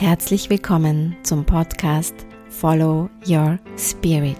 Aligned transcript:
Herzlich 0.00 0.48
willkommen 0.48 1.14
zum 1.24 1.44
Podcast 1.44 2.14
Follow 2.48 3.10
Your 3.28 3.58
Spirit. 3.76 4.38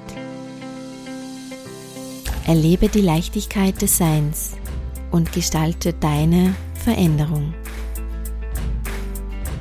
Erlebe 2.47 2.89
die 2.89 3.03
Leichtigkeit 3.03 3.83
des 3.83 3.99
Seins 3.99 4.57
und 5.11 5.33
gestalte 5.33 5.93
deine 5.93 6.55
Veränderung. 6.73 7.53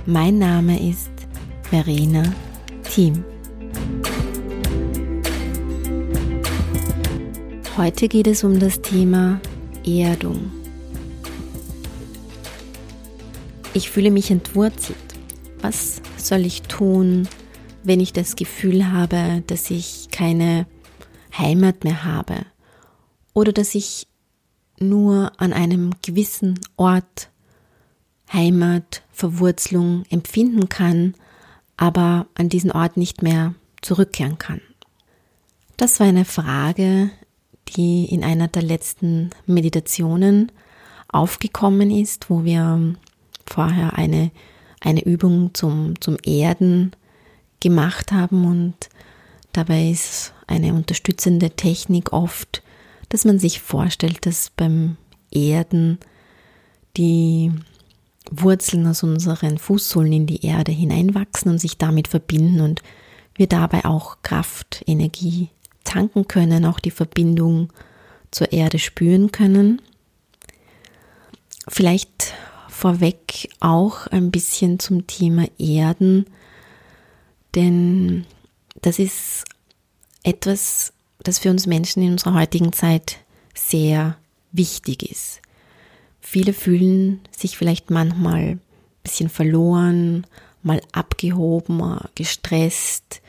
Mein 0.05 0.39
Name 0.39 0.89
ist 0.89 1.11
Verena 1.63 2.23
Thiem. 2.89 3.25
Heute 7.75 8.07
geht 8.07 8.27
es 8.27 8.45
um 8.45 8.57
das 8.57 8.81
Thema 8.81 9.41
Erdung. 9.85 10.49
Ich 13.73 13.89
fühle 13.89 14.11
mich 14.11 14.31
entwurzelt 14.31 15.08
was 15.61 16.01
soll 16.17 16.45
ich 16.45 16.63
tun, 16.63 17.27
wenn 17.83 17.99
ich 17.99 18.13
das 18.13 18.35
Gefühl 18.35 18.91
habe, 18.91 19.43
dass 19.47 19.69
ich 19.71 20.09
keine 20.11 20.65
Heimat 21.37 21.83
mehr 21.83 22.03
habe 22.03 22.45
oder 23.33 23.51
dass 23.51 23.75
ich 23.75 24.07
nur 24.79 25.31
an 25.37 25.53
einem 25.53 25.91
gewissen 26.01 26.59
Ort 26.77 27.29
Heimat, 28.31 29.03
Verwurzelung 29.11 30.03
empfinden 30.09 30.69
kann, 30.69 31.15
aber 31.77 32.27
an 32.35 32.49
diesen 32.49 32.71
Ort 32.71 32.95
nicht 32.95 33.21
mehr 33.21 33.55
zurückkehren 33.81 34.37
kann. 34.37 34.61
Das 35.77 35.99
war 35.99 36.07
eine 36.07 36.25
Frage, 36.25 37.09
die 37.75 38.05
in 38.05 38.23
einer 38.23 38.47
der 38.47 38.61
letzten 38.61 39.29
Meditationen 39.45 40.51
aufgekommen 41.07 41.91
ist, 41.91 42.29
wo 42.29 42.43
wir 42.43 42.95
vorher 43.45 43.93
eine 43.93 44.31
eine 44.81 45.03
Übung 45.03 45.53
zum, 45.53 45.99
zum 46.01 46.17
Erden 46.23 46.91
gemacht 47.59 48.11
haben 48.11 48.45
und 48.45 48.75
dabei 49.51 49.89
ist 49.89 50.33
eine 50.47 50.73
unterstützende 50.73 51.51
Technik 51.51 52.13
oft, 52.13 52.63
dass 53.09 53.25
man 53.25 53.39
sich 53.39 53.59
vorstellt, 53.59 54.25
dass 54.25 54.51
beim 54.55 54.97
Erden 55.31 55.99
die 56.97 57.51
Wurzeln 58.31 58.87
aus 58.87 59.03
unseren 59.03 59.57
Fußsohlen 59.57 60.13
in 60.13 60.27
die 60.27 60.45
Erde 60.45 60.71
hineinwachsen 60.71 61.51
und 61.51 61.59
sich 61.59 61.77
damit 61.77 62.07
verbinden 62.07 62.61
und 62.61 62.81
wir 63.35 63.47
dabei 63.47 63.85
auch 63.85 64.17
Kraft, 64.21 64.83
Energie 64.85 65.49
tanken 65.83 66.27
können, 66.27 66.65
auch 66.65 66.79
die 66.79 66.91
Verbindung 66.91 67.71
zur 68.31 68.51
Erde 68.51 68.77
spüren 68.79 69.31
können. 69.31 69.81
Vielleicht 71.67 72.33
vorweg 72.79 73.49
auch 73.59 74.07
ein 74.07 74.31
bisschen 74.31 74.79
zum 74.79 75.05
Thema 75.05 75.45
Erden, 75.57 76.25
denn 77.55 78.25
das 78.81 78.99
ist 78.99 79.43
etwas, 80.23 80.93
das 81.21 81.39
für 81.39 81.49
uns 81.49 81.67
Menschen 81.67 82.01
in 82.03 82.13
unserer 82.13 82.35
heutigen 82.35 82.71
Zeit 82.71 83.17
sehr 83.53 84.17
wichtig 84.53 85.03
ist. 85.11 85.41
Viele 86.21 86.53
fühlen 86.53 87.19
sich 87.35 87.57
vielleicht 87.57 87.89
manchmal 87.89 88.41
ein 88.41 88.61
bisschen 89.03 89.29
verloren, 89.29 90.25
mal 90.63 90.81
abgehoben, 90.93 91.81
gestresst. 92.15 93.21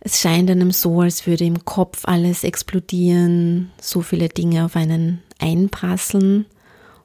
Es 0.00 0.20
scheint 0.20 0.50
einem 0.50 0.72
so, 0.72 1.02
als 1.02 1.28
würde 1.28 1.44
im 1.44 1.64
Kopf 1.64 2.06
alles 2.06 2.42
explodieren, 2.42 3.70
so 3.80 4.02
viele 4.02 4.28
Dinge 4.28 4.64
auf 4.64 4.74
einen 4.74 5.22
einprasseln 5.38 6.46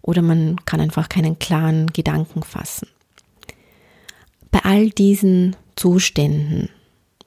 oder 0.07 0.21
man 0.21 0.55
kann 0.63 0.79
einfach 0.79 1.09
keinen 1.09 1.37
klaren 1.37 1.87
Gedanken 1.87 2.41
fassen. 2.41 2.87
Bei 4.51 4.63
all 4.63 4.89
diesen 4.89 5.57
Zuständen, 5.75 6.69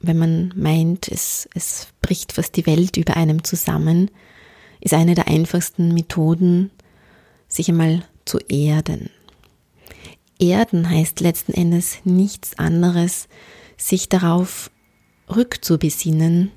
wenn 0.00 0.16
man 0.18 0.54
meint, 0.56 1.06
es, 1.06 1.46
es 1.54 1.88
bricht 2.00 2.32
fast 2.32 2.56
die 2.56 2.64
Welt 2.64 2.96
über 2.96 3.18
einem 3.18 3.44
zusammen, 3.44 4.10
ist 4.80 4.94
eine 4.94 5.14
der 5.14 5.28
einfachsten 5.28 5.92
Methoden, 5.92 6.70
sich 7.48 7.68
einmal 7.68 8.02
zu 8.24 8.38
erden. 8.48 9.10
Erden 10.38 10.88
heißt 10.88 11.20
letzten 11.20 11.52
Endes 11.52 11.98
nichts 12.04 12.58
anderes, 12.58 13.28
sich 13.76 14.08
darauf 14.08 14.70
rückzubesinnen, 15.28 16.50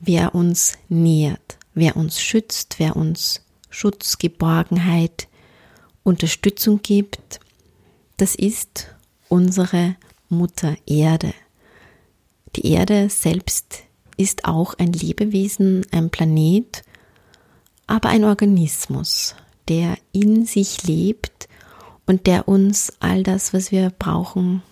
wer 0.00 0.34
uns 0.34 0.76
nährt, 0.88 1.58
wer 1.72 1.94
uns 1.96 2.20
schützt, 2.20 2.80
wer 2.80 2.96
uns 2.96 3.44
Schutz, 3.74 4.18
Geborgenheit, 4.18 5.26
Unterstützung 6.04 6.80
gibt, 6.80 7.40
das 8.18 8.36
ist 8.36 8.94
unsere 9.28 9.96
Mutter 10.28 10.76
Erde. 10.86 11.34
Die 12.54 12.70
Erde 12.70 13.10
selbst 13.10 13.82
ist 14.16 14.44
auch 14.44 14.74
ein 14.78 14.92
Lebewesen, 14.92 15.84
ein 15.90 16.10
Planet, 16.10 16.84
aber 17.88 18.10
ein 18.10 18.22
Organismus, 18.22 19.34
der 19.66 19.98
in 20.12 20.46
sich 20.46 20.84
lebt 20.84 21.48
und 22.06 22.28
der 22.28 22.46
uns 22.46 22.92
all 23.00 23.24
das, 23.24 23.52
was 23.52 23.72
wir 23.72 23.90
brauchen, 23.90 24.62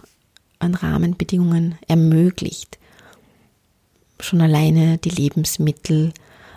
an 0.60 0.76
Rahmenbedingungen 0.76 1.76
ermöglicht. 1.88 2.78
Schon 4.20 4.40
alleine 4.40 4.98
die 4.98 5.10
Lebensmittel, 5.10 6.12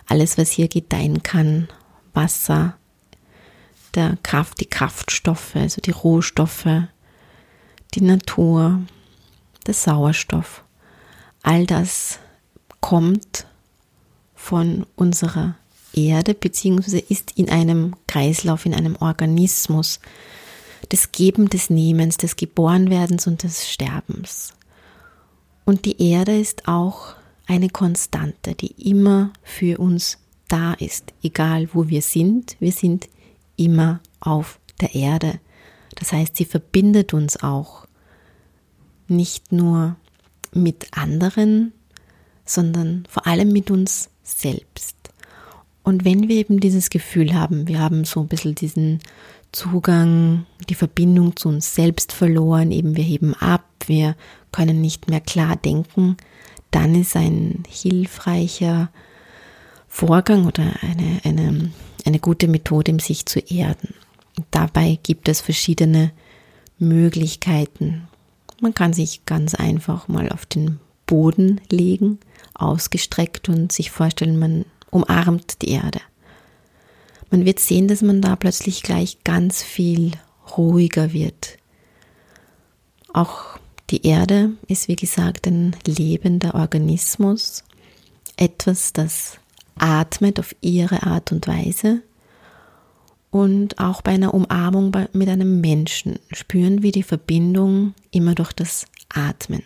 alles, 0.06 0.38
was 0.38 0.52
hier 0.52 0.68
gedeihen 0.68 1.24
kann, 1.24 1.66
Wasser, 2.16 2.76
der 3.94 4.18
Kraft, 4.22 4.60
die 4.60 4.66
Kraftstoffe, 4.66 5.56
also 5.56 5.80
die 5.80 5.92
Rohstoffe, 5.92 6.66
die 7.94 8.00
Natur, 8.00 8.80
der 9.66 9.74
Sauerstoff. 9.74 10.64
All 11.42 11.66
das 11.66 12.18
kommt 12.80 13.46
von 14.34 14.86
unserer 14.96 15.54
Erde 15.92 16.34
beziehungsweise 16.34 16.98
ist 16.98 17.32
in 17.36 17.48
einem 17.48 17.96
Kreislauf, 18.06 18.66
in 18.66 18.74
einem 18.74 18.96
Organismus 18.96 20.00
des 20.92 21.12
Geben, 21.12 21.48
des 21.48 21.70
Nehmens, 21.70 22.16
des 22.16 22.36
Geborenwerdens 22.36 23.26
und 23.26 23.42
des 23.42 23.68
Sterbens. 23.68 24.52
Und 25.64 25.84
die 25.84 26.10
Erde 26.10 26.38
ist 26.38 26.68
auch 26.68 27.14
eine 27.46 27.70
Konstante, 27.70 28.54
die 28.54 28.90
immer 28.90 29.32
für 29.42 29.78
uns 29.78 30.18
da 30.48 30.74
ist, 30.74 31.12
egal 31.22 31.68
wo 31.72 31.88
wir 31.88 32.02
sind. 32.02 32.56
Wir 32.60 32.72
sind 32.72 33.08
immer 33.56 34.00
auf 34.20 34.58
der 34.80 34.94
Erde. 34.94 35.40
Das 35.94 36.12
heißt, 36.12 36.36
sie 36.36 36.44
verbindet 36.44 37.14
uns 37.14 37.42
auch 37.42 37.86
nicht 39.08 39.52
nur 39.52 39.96
mit 40.52 40.88
anderen, 40.92 41.72
sondern 42.44 43.04
vor 43.08 43.26
allem 43.26 43.52
mit 43.52 43.70
uns 43.70 44.10
selbst. 44.22 44.96
Und 45.82 46.04
wenn 46.04 46.28
wir 46.28 46.36
eben 46.36 46.58
dieses 46.58 46.90
Gefühl 46.90 47.34
haben, 47.34 47.68
wir 47.68 47.78
haben 47.78 48.04
so 48.04 48.20
ein 48.20 48.28
bisschen 48.28 48.54
diesen 48.54 48.98
Zugang, 49.52 50.44
die 50.68 50.74
Verbindung 50.74 51.36
zu 51.36 51.48
uns 51.48 51.74
selbst 51.74 52.12
verloren, 52.12 52.72
eben 52.72 52.96
wir 52.96 53.04
heben 53.04 53.34
ab, 53.34 53.64
wir 53.86 54.16
können 54.50 54.80
nicht 54.80 55.08
mehr 55.08 55.20
klar 55.20 55.56
denken, 55.56 56.16
dann 56.72 56.94
ist 56.94 57.14
ein 57.16 57.62
hilfreicher 57.68 58.90
Vorgang 59.96 60.44
oder 60.44 60.74
eine, 60.82 61.22
eine, 61.24 61.72
eine 62.04 62.18
gute 62.18 62.48
Methode, 62.48 62.92
um 62.92 62.98
sich 62.98 63.24
zu 63.24 63.40
erden. 63.40 63.94
Dabei 64.50 64.98
gibt 65.02 65.26
es 65.26 65.40
verschiedene 65.40 66.12
Möglichkeiten. 66.78 68.06
Man 68.60 68.74
kann 68.74 68.92
sich 68.92 69.24
ganz 69.24 69.54
einfach 69.54 70.06
mal 70.06 70.28
auf 70.28 70.44
den 70.44 70.80
Boden 71.06 71.62
legen, 71.70 72.18
ausgestreckt 72.52 73.48
und 73.48 73.72
sich 73.72 73.90
vorstellen, 73.90 74.38
man 74.38 74.66
umarmt 74.90 75.62
die 75.62 75.70
Erde. 75.70 76.02
Man 77.30 77.46
wird 77.46 77.58
sehen, 77.58 77.88
dass 77.88 78.02
man 78.02 78.20
da 78.20 78.36
plötzlich 78.36 78.82
gleich 78.82 79.24
ganz 79.24 79.62
viel 79.62 80.12
ruhiger 80.58 81.14
wird. 81.14 81.56
Auch 83.14 83.58
die 83.88 84.06
Erde 84.06 84.50
ist, 84.68 84.88
wie 84.88 84.96
gesagt, 84.96 85.46
ein 85.46 85.74
lebender 85.86 86.54
Organismus, 86.54 87.64
etwas, 88.36 88.92
das 88.92 89.38
atmet 89.78 90.38
auf 90.38 90.54
ihre 90.60 91.02
Art 91.02 91.32
und 91.32 91.46
Weise. 91.46 92.02
Und 93.30 93.78
auch 93.78 94.02
bei 94.02 94.12
einer 94.12 94.32
Umarmung 94.32 94.92
mit 95.12 95.28
einem 95.28 95.60
Menschen 95.60 96.18
spüren 96.32 96.82
wir 96.82 96.92
die 96.92 97.02
Verbindung 97.02 97.94
immer 98.10 98.34
durch 98.34 98.52
das 98.52 98.86
Atmen. 99.08 99.62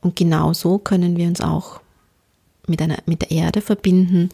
Und 0.00 0.16
genauso 0.16 0.78
können 0.78 1.16
wir 1.16 1.26
uns 1.26 1.40
auch 1.40 1.80
mit, 2.66 2.80
einer, 2.80 2.98
mit 3.06 3.22
der 3.22 3.30
Erde 3.30 3.60
verbinden 3.60 4.30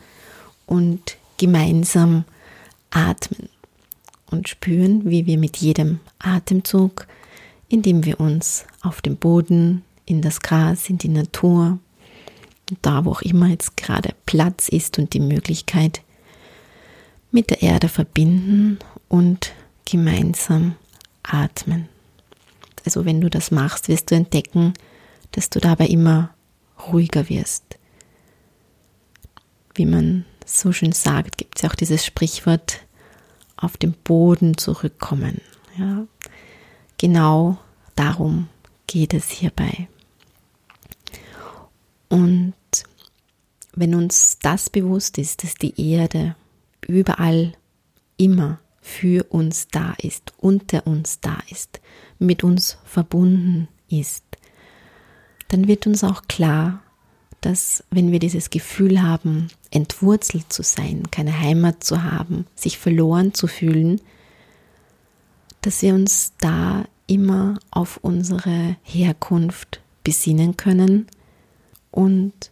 und 0.67 1.16
gemeinsam 1.38 2.25
atmen 2.90 3.49
und 4.31 4.49
spüren, 4.49 5.08
wie 5.08 5.26
wir 5.26 5.38
mit 5.38 5.56
jedem 5.56 6.00
Atemzug, 6.19 7.06
indem 7.69 8.05
wir 8.05 8.20
uns 8.20 8.66
auf 8.82 9.00
dem 9.00 9.16
Boden, 9.16 9.82
in 10.06 10.23
das 10.23 10.40
Gras, 10.40 10.90
in 10.90 10.99
die 10.99 11.08
Natur, 11.08 11.78
da 12.82 13.05
wo 13.05 13.12
auch 13.12 13.22
immer 13.22 13.49
jetzt 13.49 13.76
gerade 13.76 14.14
Platz 14.26 14.69
ist 14.69 14.99
und 14.99 15.12
die 15.14 15.20
Möglichkeit 15.20 16.02
mit 17.31 17.50
der 17.50 17.62
Erde 17.62 17.88
verbinden 17.88 18.78
und 19.08 19.52
gemeinsam 19.84 20.76
atmen. 21.22 21.88
Also 22.84 23.05
wenn 23.05 23.20
du 23.20 23.28
das 23.28 23.50
machst, 23.50 23.88
wirst 23.88 24.11
du 24.11 24.14
entdecken, 24.14 24.75
dass 25.32 25.50
du 25.50 25.61
dabei 25.61 25.87
immer 25.87 26.34
ruhiger 26.88 27.28
wirst. 27.28 27.78
Wie 29.75 29.87
man 29.87 30.25
so 30.44 30.73
schön 30.73 30.93
sagt, 30.93 31.38
gibt 31.38 31.56
es 31.56 31.62
ja 31.62 31.70
auch 31.70 31.75
dieses 31.75 32.05
Sprichwort, 32.05 32.81
auf 33.56 33.76
den 33.76 33.93
Boden 33.93 34.56
zurückkommen. 34.56 35.40
Ja, 35.76 36.06
genau 36.99 37.58
darum 37.94 38.49
geht 38.87 39.14
es 39.14 39.28
hierbei. 39.28 39.88
Und 42.08 42.55
wenn 43.75 43.94
uns 43.94 44.38
das 44.43 44.70
bewusst 44.70 45.19
ist, 45.19 45.44
dass 45.44 45.55
die 45.55 45.93
Erde 45.93 46.37
überall 46.87 47.52
immer 48.17 48.61
für 48.81 49.25
uns 49.25 49.69
da 49.69 49.94
ist, 50.02 50.32
unter 50.38 50.87
uns 50.87 51.20
da 51.20 51.38
ist, 51.50 51.81
mit 52.19 52.43
uns 52.43 52.78
verbunden 52.84 53.69
ist, 53.88 54.25
dann 55.49 55.69
wird 55.69 55.87
uns 55.87 56.05
auch 56.05 56.22
klar, 56.28 56.82
dass 57.40 57.84
wenn 57.90 58.12
wir 58.12 58.19
dieses 58.19 58.50
Gefühl 58.50 59.02
haben, 59.02 59.49
entwurzelt 59.70 60.52
zu 60.52 60.62
sein, 60.62 61.11
keine 61.11 61.38
Heimat 61.38 61.82
zu 61.84 62.02
haben, 62.02 62.46
sich 62.55 62.78
verloren 62.78 63.34
zu 63.34 63.46
fühlen, 63.46 64.00
dass 65.62 65.82
wir 65.82 65.94
uns 65.94 66.32
da 66.40 66.84
immer 67.06 67.58
auf 67.70 67.99
unsere 68.02 68.76
Herkunft 68.82 69.81
besinnen 70.05 70.56
können 70.56 71.06
und 71.90 72.50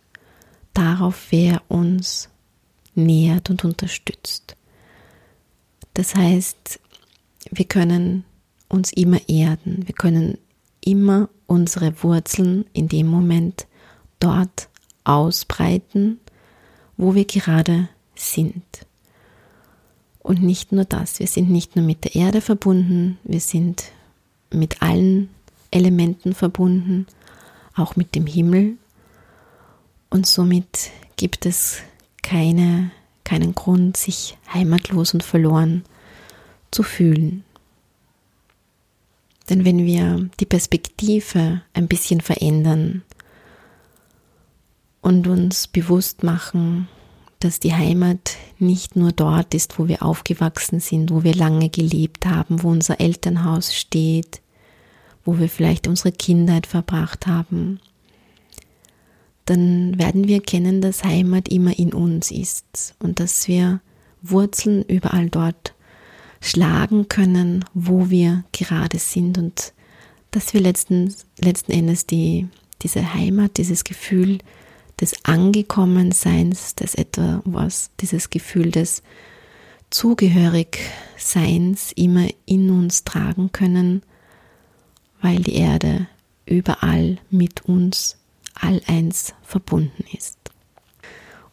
darauf, 0.79 1.27
wer 1.31 1.63
uns 1.69 2.29
nährt 2.95 3.51
und 3.51 3.65
unterstützt. 3.65 4.57
Das 5.95 6.15
heißt, 6.15 6.81
wir 7.51 7.65
können 7.65 8.25
uns 8.69 8.93
immer 8.93 9.21
erden, 9.29 9.87
wir 9.87 9.95
können 9.95 10.39
immer 10.81 11.29
unsere 11.47 12.03
Wurzeln 12.03 12.65
in 12.73 12.89
dem 12.89 13.09
Moment 13.09 13.67
dort 14.21 14.69
ausbreiten, 15.05 16.21
wo 16.97 17.15
wir 17.15 17.25
gerade 17.25 17.89
sind. 18.15 18.65
Und 20.21 20.43
nicht 20.43 20.73
nur 20.73 20.85
das, 20.85 21.19
wir 21.21 21.27
sind 21.27 21.51
nicht 21.51 21.75
nur 21.75 21.85
mit 21.85 22.05
der 22.05 22.15
Erde 22.15 22.41
verbunden, 22.41 23.19
wir 23.25 23.41
sind 23.41 23.93
mit 24.53 24.83
allen 24.83 25.31
Elementen 25.71 26.35
verbunden, 26.35 27.07
auch 27.75 27.97
mit 27.97 28.15
dem 28.15 28.27
Himmel. 28.27 28.77
Und 30.11 30.27
somit 30.27 30.91
gibt 31.17 31.47
es 31.47 31.83
keine, 32.23 32.91
keinen 33.25 33.55
Grund, 33.55 33.97
sich 33.97 34.37
heimatlos 34.53 35.15
und 35.15 35.23
verloren 35.23 35.85
zu 36.71 36.83
fühlen. 36.83 37.45
Denn 39.49 39.65
wenn 39.65 39.85
wir 39.85 40.29
die 40.41 40.47
Perspektive 40.47 41.63
ein 41.73 41.89
bisschen 41.89 42.21
verändern 42.21 43.03
und 45.01 45.27
uns 45.27 45.67
bewusst 45.67 46.23
machen, 46.23 46.89
dass 47.41 47.61
die 47.61 47.75
Heimat 47.75 48.37
nicht 48.59 48.97
nur 48.97 49.13
dort 49.13 49.55
ist, 49.55 49.79
wo 49.79 49.89
wir 49.89 50.03
aufgewachsen 50.03 50.81
sind, 50.81 51.11
wo 51.11 51.23
wir 51.23 51.35
lange 51.35 51.71
gelebt 51.71 52.27
haben, 52.27 52.63
wo 52.63 52.69
unser 52.69 53.01
Elternhaus 53.01 53.75
steht, 53.75 54.43
wo 55.25 55.39
wir 55.39 55.49
vielleicht 55.49 55.87
unsere 55.87 56.13
Kindheit 56.13 56.67
verbracht 56.67 57.27
haben, 57.27 57.81
dann 59.49 59.99
werden 59.99 60.29
wir 60.29 60.37
erkennen, 60.37 60.81
dass 60.83 61.03
Heimat 61.05 61.49
immer 61.49 61.79
in 61.79 61.95
uns 61.95 62.31
ist 62.31 62.95
und 62.99 63.19
dass 63.19 63.49
wir 63.49 63.81
Wurzeln 64.21 64.83
überall 64.83 65.31
dort 65.31 65.75
schlagen 66.41 67.09
können, 67.09 67.65
wo 67.73 68.11
wir 68.11 68.45
gerade 68.53 68.99
sind 68.99 69.39
und 69.39 69.73
dass 70.31 70.53
wir 70.53 70.61
letzten, 70.61 71.15
letzten 71.39 71.73
Endes 71.73 72.05
die, 72.07 72.47
diese 72.83 73.15
Heimat, 73.15 73.57
dieses 73.57 73.85
Gefühl 73.85 74.41
des 75.01 75.25
Angekommenseins, 75.25 76.75
des 76.75 76.95
etwas, 76.95 77.91
dieses 78.01 78.29
Gefühl 78.29 78.71
des 78.71 79.03
Zugehörigseins 79.91 81.93
immer 81.93 82.29
in 82.45 82.69
uns 82.71 83.05
tragen 83.05 83.51
können, 83.53 84.03
weil 85.23 85.39
die 85.39 85.55
Erde 85.55 86.07
überall 86.45 87.17
mit 87.31 87.65
uns 87.65 88.19
all 88.61 88.81
eins 88.87 89.35
verbunden 89.43 90.05
ist. 90.17 90.39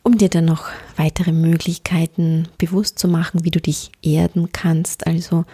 Um 0.04 0.18
dir 0.18 0.30
dann 0.30 0.46
noch 0.46 0.68
weitere 0.98 1.32
Möglichkeiten 1.32 2.48
bewusst 2.58 3.00
zu 3.00 3.08
machen, 3.08 3.44
wie 3.44 3.52
du 3.52 3.60
dich 3.60 3.92
erden 4.02 4.52
kannst, 4.52 5.08
also 5.08 5.46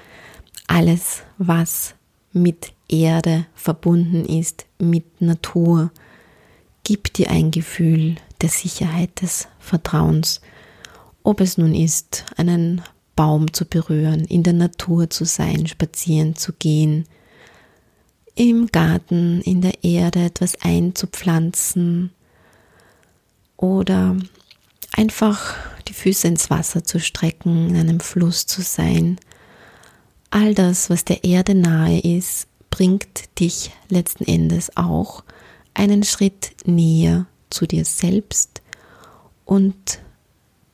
alles, 0.68 1.24
was 1.38 1.96
mit 2.34 2.74
Erde 2.90 3.46
verbunden 3.54 4.26
ist, 4.26 4.66
mit 4.78 5.22
Natur, 5.22 5.92
gibt 6.84 7.18
dir 7.18 7.30
ein 7.30 7.52
Gefühl 7.52 8.16
der 8.42 8.50
Sicherheit, 8.50 9.22
des 9.22 9.48
Vertrauens. 9.60 10.42
Ob 11.24 11.40
es 11.40 11.58
nun 11.58 11.76
ist, 11.76 12.26
einen 12.36 12.82
Baum 13.16 13.54
zu 13.54 13.66
berühren, 13.66 14.26
in 14.26 14.44
der 14.44 14.54
Natur 14.54 15.10
zu 15.10 15.26
sein, 15.26 15.68
spazieren 15.68 16.36
zu 16.36 16.54
gehen, 16.54 17.06
im 18.42 18.66
Garten, 18.72 19.40
in 19.42 19.62
der 19.62 19.84
Erde 19.84 20.26
etwas 20.26 20.60
einzupflanzen 20.62 22.10
oder 23.56 24.18
einfach 24.94 25.54
die 25.88 25.94
Füße 25.94 26.28
ins 26.28 26.50
Wasser 26.50 26.84
zu 26.84 27.00
strecken, 27.00 27.70
in 27.70 27.76
einem 27.76 28.00
Fluss 28.00 28.48
zu 28.48 28.64
sein. 28.64 29.20
All 30.32 30.56
das, 30.56 30.90
was 30.90 31.06
der 31.06 31.24
Erde 31.24 31.54
nahe 31.54 32.00
ist, 32.00 32.48
bringt 32.72 33.40
dich 33.40 33.70
letzten 33.90 34.26
Endes 34.26 34.76
auch 34.76 35.24
einen 35.76 36.02
Schritt 36.02 36.54
näher 36.66 37.28
zu 37.52 37.68
dir 37.68 37.86
selbst 37.86 38.64
und 39.46 40.00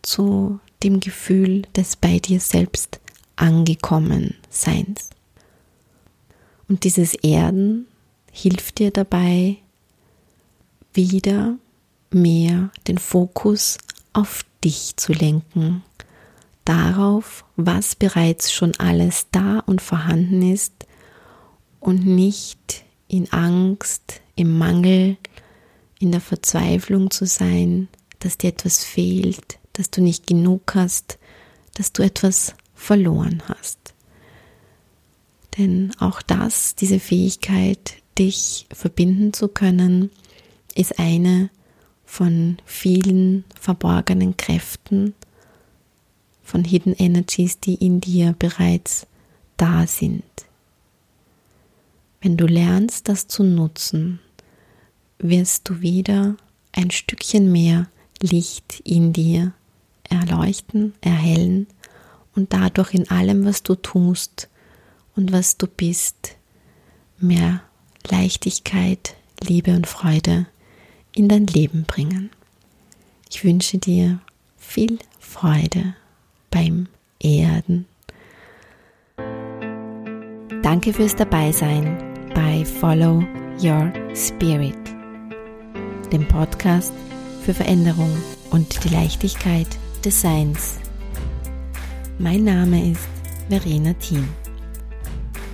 zu 0.03 0.61
dem 0.83 1.01
Gefühl 1.01 1.63
des 1.75 1.97
bei 1.97 2.19
dir 2.19 2.39
selbst 2.39 3.01
angekommen 3.35 4.35
Seins. 4.49 5.09
Und 6.67 6.83
dieses 6.83 7.13
Erden 7.13 7.87
hilft 8.31 8.79
dir 8.79 8.91
dabei, 8.91 9.57
wieder 10.93 11.57
mehr 12.11 12.71
den 12.87 12.97
Fokus 12.97 13.77
auf 14.13 14.43
dich 14.63 14.97
zu 14.97 15.13
lenken, 15.13 15.83
darauf, 16.65 17.45
was 17.55 17.95
bereits 17.95 18.51
schon 18.51 18.73
alles 18.77 19.27
da 19.31 19.59
und 19.59 19.81
vorhanden 19.81 20.41
ist 20.41 20.85
und 21.79 22.05
nicht 22.05 22.83
in 23.07 23.31
Angst, 23.31 24.21
im 24.35 24.57
Mangel, 24.57 25.17
in 25.99 26.11
der 26.11 26.21
Verzweiflung 26.21 27.11
zu 27.11 27.25
sein, 27.25 27.87
dass 28.19 28.37
dir 28.37 28.49
etwas 28.49 28.83
fehlt, 28.83 29.59
dass 29.73 29.89
du 29.89 30.01
nicht 30.01 30.27
genug 30.27 30.75
hast, 30.75 31.17
dass 31.75 31.93
du 31.93 32.03
etwas 32.03 32.53
verloren 32.75 33.43
hast. 33.47 33.93
Denn 35.57 35.91
auch 35.99 36.21
das, 36.21 36.75
diese 36.75 36.99
Fähigkeit, 36.99 37.95
dich 38.17 38.67
verbinden 38.71 39.33
zu 39.33 39.47
können, 39.47 40.11
ist 40.75 40.99
eine 40.99 41.49
von 42.05 42.57
vielen 42.65 43.43
verborgenen 43.59 44.37
Kräften, 44.37 45.13
von 46.43 46.63
Hidden 46.63 46.93
Energies, 46.93 47.59
die 47.59 47.75
in 47.75 47.99
dir 47.99 48.35
bereits 48.37 49.07
da 49.57 49.85
sind. 49.87 50.23
Wenn 52.21 52.37
du 52.37 52.45
lernst, 52.45 53.09
das 53.09 53.27
zu 53.27 53.43
nutzen, 53.43 54.19
wirst 55.19 55.67
du 55.69 55.81
wieder 55.81 56.37
ein 56.71 56.91
Stückchen 56.91 57.51
mehr 57.51 57.87
Licht 58.21 58.81
in 58.83 59.13
dir 59.13 59.53
erleuchten, 60.03 60.93
erhellen 61.01 61.67
und 62.35 62.53
dadurch 62.53 62.93
in 62.93 63.09
allem, 63.09 63.45
was 63.45 63.63
du 63.63 63.75
tust 63.75 64.49
und 65.17 65.33
was 65.33 65.57
du 65.57 65.67
bist, 65.67 66.37
mehr 67.19 67.61
Leichtigkeit, 68.09 69.15
Liebe 69.41 69.71
und 69.75 69.87
Freude 69.87 70.45
in 71.13 71.27
dein 71.27 71.47
Leben 71.47 71.83
bringen. 71.85 72.29
Ich 73.29 73.43
wünsche 73.43 73.77
dir 73.77 74.19
viel 74.57 74.99
Freude 75.19 75.95
beim 76.49 76.87
Erden. 77.19 77.85
Danke 80.61 80.93
fürs 80.93 81.15
Dabeisein 81.15 81.97
bei 82.33 82.63
Follow 82.63 83.25
Your 83.61 83.91
Spirit 84.15 84.97
dem 86.11 86.27
Podcast 86.27 86.93
für 87.43 87.53
Veränderung 87.53 88.11
und 88.51 88.83
die 88.83 88.89
Leichtigkeit 88.89 89.67
des 90.03 90.21
Seins. 90.21 90.79
Mein 92.17 92.43
Name 92.43 92.91
ist 92.91 93.07
Verena 93.49 93.93
Thiem. 93.93 94.27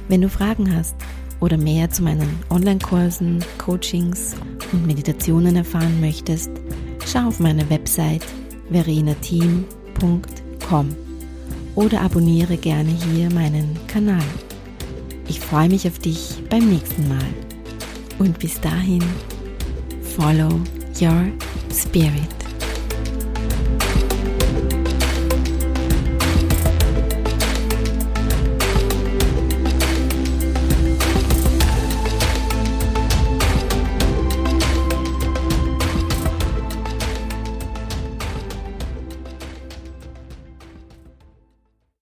Wenn 0.08 0.22
du 0.22 0.30
Fragen 0.30 0.76
hast 0.76 0.96
oder 1.40 1.58
mehr 1.58 1.90
zu 1.90 2.04
meinen 2.04 2.38
Online-Kursen, 2.50 3.44
Coachings 3.58 4.36
und 4.72 4.86
Meditationen 4.86 5.56
erfahren 5.56 6.00
möchtest, 6.00 6.52
schau 7.06 7.28
auf 7.28 7.40
meine 7.40 7.68
Website 7.70 8.24
verenateam.com 8.70 10.96
oder 11.76 12.02
abonniere 12.02 12.58
gerne 12.58 12.90
hier 12.90 13.32
meinen 13.32 13.78
Kanal. 13.88 14.24
Ich 15.28 15.40
freue 15.40 15.70
mich 15.70 15.88
auf 15.88 16.00
dich 16.00 16.44
beim 16.50 16.70
nächsten 16.70 17.08
Mal. 17.08 17.34
Und 18.20 18.38
bis 18.40 18.60
dahin, 18.60 19.04
follow 20.02 20.60
your 21.02 21.32
spirit. 21.72 22.43